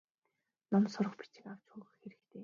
[0.71, 2.39] Ном сурах бичиг авч өгөх хэрэгтэй.